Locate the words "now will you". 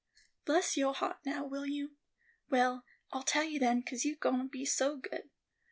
1.27-1.95